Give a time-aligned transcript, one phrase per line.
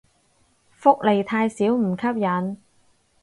[0.71, 2.57] 福利太少唔吸引